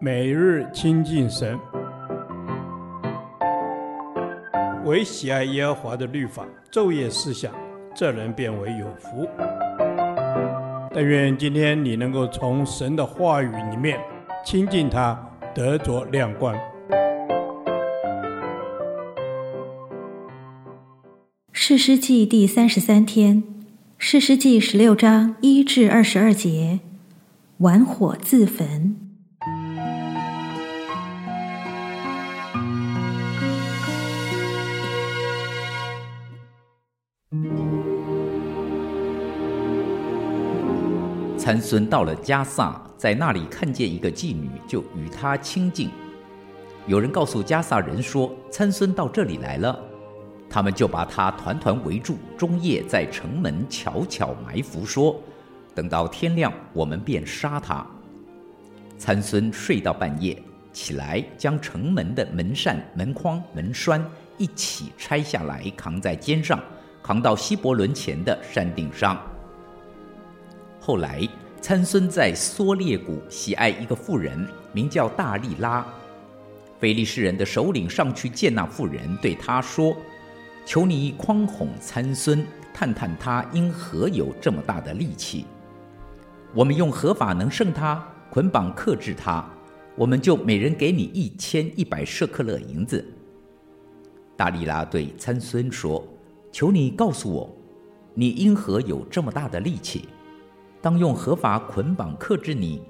[0.00, 1.58] 每日亲近神，
[4.84, 7.52] 唯喜爱耶和华的律法，昼夜思想，
[7.94, 9.28] 这人便为有福。
[10.92, 13.98] 但愿今天你能够从神的话语里面
[14.44, 15.18] 亲近他，
[15.54, 16.54] 得着亮光。
[21.52, 23.42] 士师记第三十三天，
[23.96, 26.80] 士师记十六章一至二十二节，
[27.58, 28.93] 玩火自焚。
[41.44, 45.90] 参孙到了迦萨，在那里看见一个妓女，就与她亲近。
[46.86, 49.78] 有人告诉迦萨人说：“参孙到这里来了。”
[50.48, 55.20] 他们就把他团团围住，终夜在城门悄悄埋伏，说
[55.74, 57.86] ：“等到天亮，我们便杀他。”
[58.96, 60.42] 参孙睡到半夜，
[60.72, 64.02] 起来将城门的门扇、门框、门栓
[64.38, 66.58] 一起拆下来，扛在肩上，
[67.02, 69.20] 扛到希伯伦前的山顶上。
[70.86, 71.26] 后来，
[71.62, 75.82] 参孙在梭列谷喜爱一个妇人，名叫大利拉。
[76.78, 79.96] 非利士人的首领上去见那妇人，对他说。
[80.66, 85.46] 求你诓哄参孙，探探他因何有这么大的力气。
[86.52, 88.06] 我们用何法能胜他？
[88.28, 89.42] 捆绑克制他，
[89.96, 93.02] 我们就每人给你一千一百舍客勒银子。
[94.36, 96.06] 大利拉对参孙说
[96.52, 97.56] ：“求你告诉我，
[98.12, 100.10] 你因何有这么大的力气？
[100.84, 102.82] 当用何法捆绑克制你？”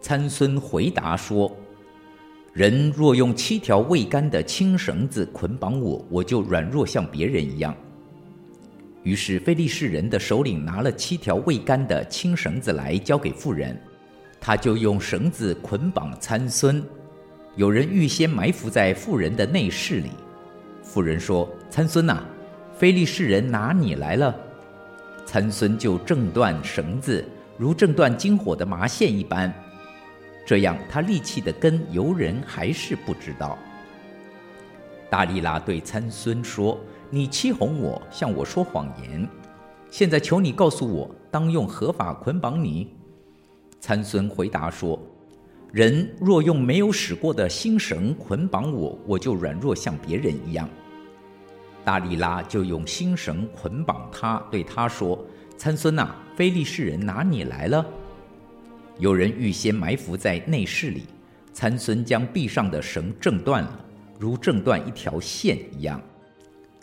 [0.00, 1.50] 参孙回答说。
[2.52, 7.74] 人若用七条未干的青绳子捆绑我，我就软弱像别人一样。
[9.02, 13.76] 于是非利士人的首领拿了七条未干的青绳子来交给妇人，
[14.40, 16.82] 他就用绳子捆绑参孙。
[17.56, 20.10] 有人预先埋伏在妇人的内室里。
[20.82, 22.22] 妇人说：“参孙呐，
[22.72, 24.34] 非利士人拿你来了。”
[25.26, 27.22] 参孙就挣断绳子，
[27.58, 29.52] 如挣断金火的麻线一般。
[30.46, 33.58] 这样，他力气的根由人还是不知道。
[35.10, 36.78] 大利拉对参孙说
[37.10, 39.28] ：“你欺哄我，向我说谎言。
[39.90, 42.94] 现在求你告诉我，当用何法捆绑你？”
[43.80, 44.98] 参孙回答说
[45.72, 50.68] ：“人若用没有使过的新绳捆绑我，我就软弱像别人一样。”
[51.86, 55.24] 大利拉就用心绳捆绑他，对他说
[55.56, 57.86] ：“参孙呐，非利士人拿你来了。”
[58.98, 61.04] 有人预先埋伏在内室里，
[61.52, 63.80] 参孙将臂上的绳挣断了，
[64.18, 66.02] 如挣断一条线一样。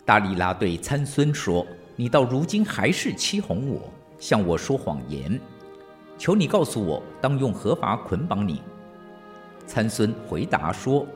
[0.06, 1.66] 大利拉对参孙说
[1.96, 3.82] ：“你到如今还是欺哄我，
[4.18, 5.38] 向我说谎言。
[6.16, 8.62] 求你告诉我，当用何法捆绑你？”
[9.68, 11.06] 参孙回答说：“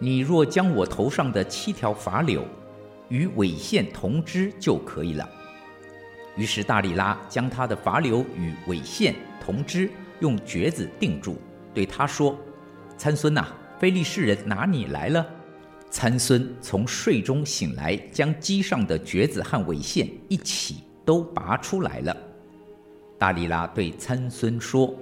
[0.00, 2.44] 你若将我头上的七条发柳
[3.12, 5.28] 与尾线同织就可以了。”
[6.34, 9.90] 于是大力拉将他的发綹与尾线同织。
[10.20, 11.34] 用橛子定住，
[11.74, 12.38] 对他说
[12.96, 13.44] ：“参孙呐，
[13.76, 15.26] 非利士人拿你来了。”
[15.90, 22.16] 参孙从睡中醒来，将机上的橛子和尾线一起都拔出来了。
[23.18, 24.94] 大力拉对参孙说：“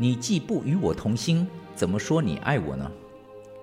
[0.00, 2.90] 你既不与我同心，怎么说你爱我呢？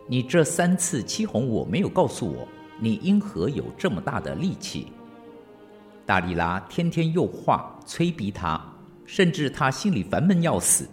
[0.08, 2.48] 你这三次欺哄我，没有告诉我，
[2.84, 4.92] 你因何有这么大的力气？”
[6.06, 8.62] 大利拉天天诱惑催逼他。
[9.06, 10.88] 甚至他心里烦闷要死，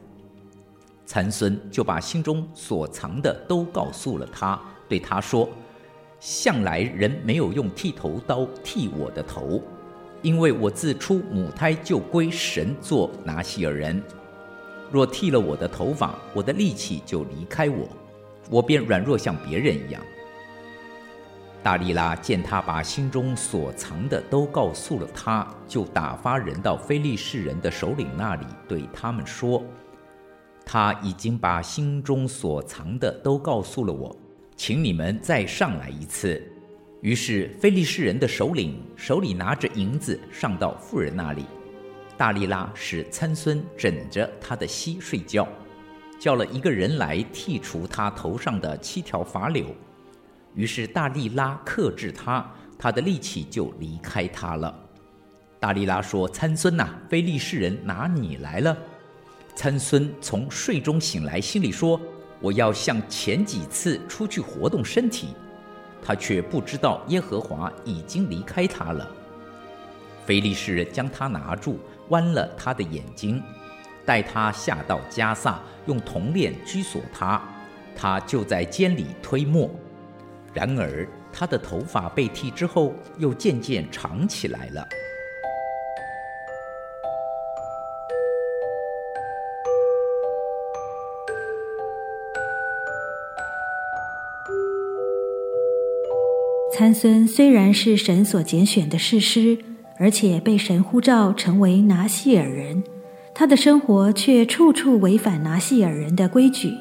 [1.06, 5.48] 参孙就把心中所藏的都告诉了他，对他说
[6.18, 9.62] ：“向来人没有用剃头刀剃我的头，
[10.22, 14.02] 因为我自出母胎就归神做拿细耳人。
[14.90, 17.88] 若剃了我的头发，我的力气就离开我，
[18.50, 20.02] 我便软弱像别人一样。”
[21.62, 29.62] 大利拉见他把心中所藏的都告诉了他，就打发人到非利士人的首领那里，对他们说
[30.64, 34.16] ：“他已经把心中所藏的都告诉了我，
[34.56, 36.42] 请你们再上来一次。”
[37.02, 41.44] 于是非利士人的首领手里拿着银子上到妇人那里，
[42.16, 45.46] 大利拉使参孙枕着他的膝睡觉，
[46.18, 49.74] 叫了一个人来剔除他头上的七条发綹。
[50.54, 52.44] 于是大利拉克制他，
[52.78, 54.74] 他的力气就离开他了。
[55.58, 58.76] 大利拉说：“参孙呐，非利士人拿你来了。”
[59.54, 62.00] 参孙从睡中醒来，心里说
[62.40, 65.34] ：“我要像前几次出去活动身体。”
[66.02, 69.06] 他却不知道耶和华已经离开他了。
[70.24, 73.42] 非利士人将他拿住，剜了他的眼睛，
[74.06, 77.42] 带他下到迦萨，用铜链拘锁他，
[77.94, 79.70] 他就在监里推磨。
[80.52, 84.86] 然而他的头发被剃之后，又渐渐长起来了。
[96.72, 99.58] 参孙虽然是神所拣选的士师，
[99.98, 102.82] 而且被神呼召成为拿细尔人，
[103.34, 106.72] 他的生活却处处违反拿细尔人的规矩。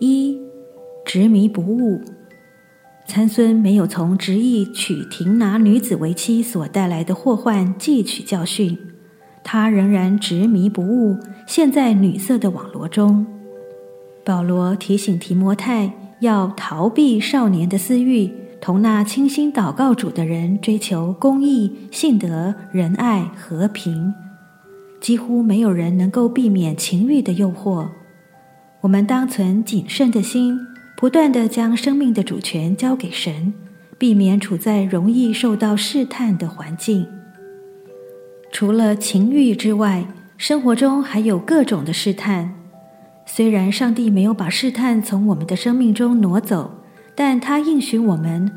[0.00, 0.40] 一、
[1.04, 2.00] 执迷不悟。
[3.06, 8.76] 参孙没有从执意娶亭拿女子为妻所带来的祸患汲取教训，
[9.44, 11.16] 他仍然执迷不悟，
[11.46, 13.24] 陷在女色的网罗中。
[14.24, 18.30] 保罗提醒提摩太要逃避少年的私欲。
[18.58, 24.12] 同那倾心祷告主的人追求公义、信德、仁爱、和平，
[25.00, 27.86] 几乎没有人能够避免情欲的诱惑。
[28.80, 30.58] 我们当存谨慎的心，
[30.96, 33.52] 不断地将生命的主权交给神，
[33.98, 37.06] 避免处在容易受到试探的环境。
[38.50, 40.06] 除了情欲之外，
[40.38, 42.54] 生活中还有各种的试探。
[43.26, 46.82] 虽然上帝没有把试探从我们的生命中挪走。
[47.18, 48.52] 但他应许我们：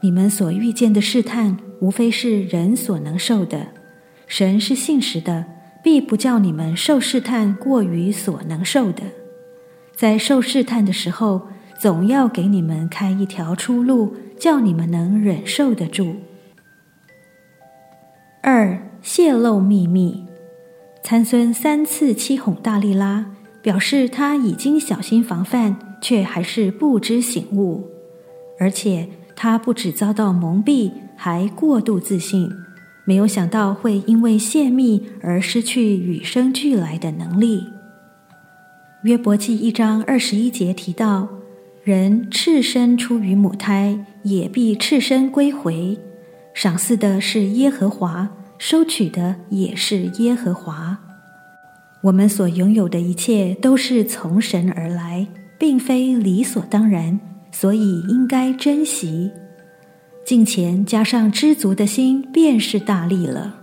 [0.00, 3.68] 你们所遇见的试探，无非是人所能受的。
[4.26, 5.44] 神是信实的，
[5.80, 9.04] 必不叫你们受试探过于所能受的。
[9.94, 11.46] 在受试探的时候，
[11.80, 16.14] 总要给你们开一条出路，叫你们能忍受得住。
[18.42, 20.26] 二、泄露秘密。
[21.02, 23.24] 参孙三次欺哄大利拉，
[23.62, 27.88] 表示他已经小心防范，却还是不知醒悟。
[28.58, 32.50] 而且他不只遭到蒙蔽，还过度自信，
[33.06, 37.64] 没有想到会因为泄密而失去与生俱来的能力。
[39.04, 41.26] 约伯记一章二十一节提到
[41.90, 45.98] ：“人赤身出于母胎，也必赤身归回。
[46.54, 50.96] 赏赐的是耶和华，收取的也是耶和华。”
[52.04, 55.26] 我们所拥有的一切都是从神而来，
[55.58, 57.18] 并非理所当然。
[57.50, 59.32] 所以应该珍惜，
[60.24, 63.56] 敬虔加上知足的心，便是大利了。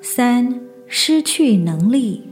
[0.00, 2.22] 三、失去能力。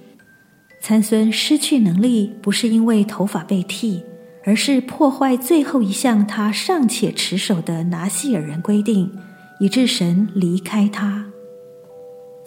[0.81, 4.05] 参孙失去能力，不是因为头发被剃，
[4.47, 9.13] 而是破坏最后一项他尚且持守的拿细尔人规定，
[9.61, 11.27] 以致神离开他。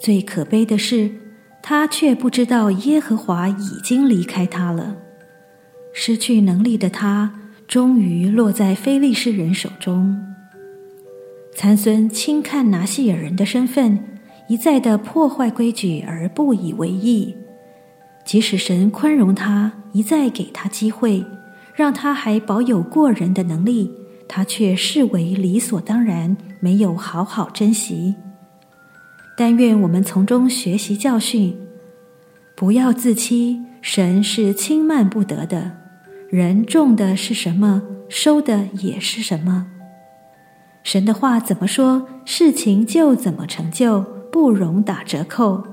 [0.00, 1.12] 最可悲的是，
[1.62, 4.96] 他却不知道耶和华已经离开他了。
[5.92, 7.34] 失去能力的他。
[7.70, 10.20] 终于落在非利士人手中。
[11.54, 13.96] 参孙轻看拿细尔人的身份，
[14.48, 17.36] 一再的破坏规矩而不以为意。
[18.24, 21.24] 即使神宽容他，一再给他机会，
[21.80, 23.90] 让他还保有过人的能力，
[24.28, 28.16] 他却视为理所当然，没有好好珍惜。
[29.34, 31.56] 但愿我们从中学习教训，
[32.54, 35.72] 不要自欺，神是轻慢不得的。
[36.28, 37.80] 人种的是什么，
[38.10, 39.68] 收的也是什么。
[40.82, 45.64] 神的话怎么说，事情就怎么成就，不容打折扣。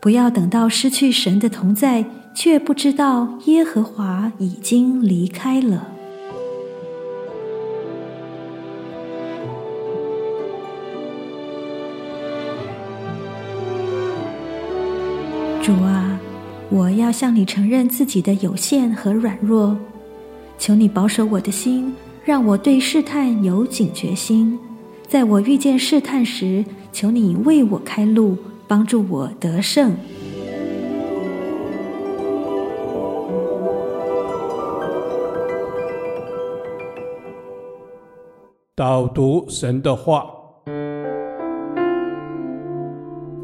[0.00, 2.04] 不要等到失去神的同在，
[2.34, 5.88] 却不知道耶和华已经离开了。
[15.62, 16.06] 主啊。
[16.72, 19.76] 我要向你承认自己的有限和软弱，
[20.56, 21.92] 求你保守我的心，
[22.24, 24.56] 让我对试探有警觉心。
[25.08, 28.36] 在我遇见试探时，求你为我开路，
[28.68, 29.96] 帮助我得胜。
[38.80, 40.24] 导读神的话，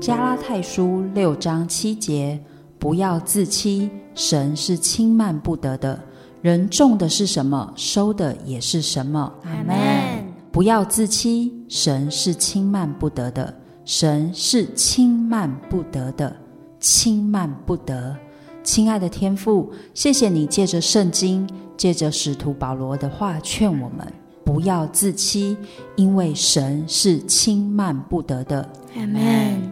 [0.01, 2.43] 加拉太书六章七节。
[2.79, 6.01] 不要自欺，神是轻慢不得的。
[6.41, 9.31] 人种的是什么，收的也是什么。
[9.45, 9.77] 阿门。
[10.51, 13.55] 不要自欺，神是轻慢不得的。
[13.85, 16.35] 神是轻慢不得的，
[16.81, 18.17] 轻慢不得。
[18.63, 24.11] 亲爱的天父，谢谢你借着圣经，借着使徒保罗的话劝我们。
[24.47, 25.57] 不要自欺，
[25.97, 28.71] 因为神是轻慢不得的。
[28.95, 29.21] 阿门。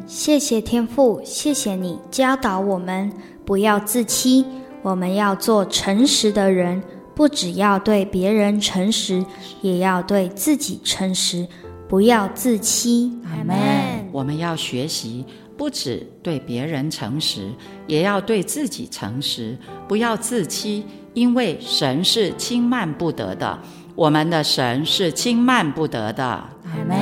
[0.04, 3.08] 谢谢天父，谢谢你教导我们
[3.44, 4.44] 不要自欺。
[4.82, 6.82] 我们要做诚实的人，
[7.14, 9.24] 不只要对别人诚实，
[9.62, 11.46] 也要对自己诚实。
[11.88, 13.12] 不要自欺。
[13.26, 13.56] 阿门。
[14.10, 15.24] 我们要学习
[15.56, 17.48] 不只对别人诚实，
[17.86, 23.56] 也要对自己诚实，不要自欺，因为神是轻慢不得的。
[23.94, 26.24] 我们的神是轻慢不得的。
[26.24, 26.98] 阿门。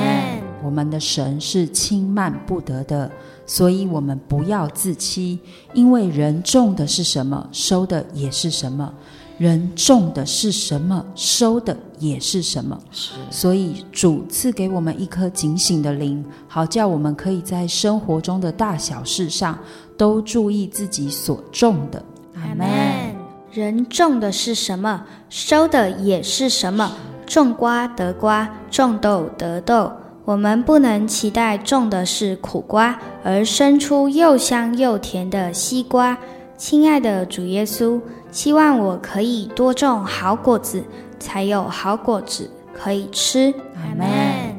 [0.63, 3.11] 我们的神是轻慢不得的，
[3.45, 5.37] 所以我们不要自欺，
[5.73, 8.93] 因为人种的是什么，收的也是什么。
[9.37, 12.79] 人种的是什么，收的也是什么。
[12.91, 19.57] 是，所以主赐给我们一颗警醒的灵，好叫我们可以在生活中的大小事上
[19.97, 22.01] 都注意自己所种的。
[22.35, 23.12] 阿们。
[23.53, 26.91] 人种的是什么，收的也是什么。
[27.27, 29.91] 种瓜得瓜，种豆得豆。
[30.25, 36.17] 我们不能期待种的是苦瓜，而生出又香又甜的西瓜。
[36.57, 40.83] 亲爱的主耶稣，希望我可以多种好果子，
[41.19, 43.53] 才有好果子可以吃。
[43.75, 44.07] 阿门。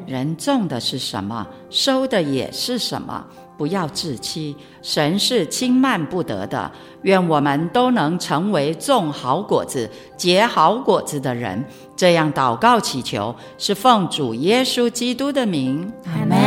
[0.07, 3.25] 人种的是什么，收的也是什么。
[3.57, 6.71] 不要自欺，神是轻慢不得的。
[7.03, 11.63] 愿我们都能成为种好果子、结好果子的人。
[11.95, 15.91] 这样祷告祈求，是奉主耶稣基督的名。
[16.05, 16.37] 阿门。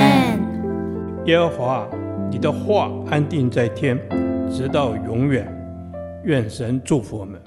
[1.26, 1.88] 耶和华，
[2.30, 3.98] 你的话安定在天。
[4.50, 5.46] 直到永远，
[6.24, 7.38] 愿神祝福我们。